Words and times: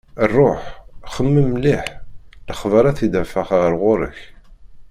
Ruḥ! 0.35 0.63
Xemmem 1.13 1.47
mliḥ, 1.51 1.83
lexbar 2.47 2.85
ad 2.87 2.95
t-id-afeɣ 2.97 3.47
ɣer 3.59 3.73
ɣur-k. 3.81 4.19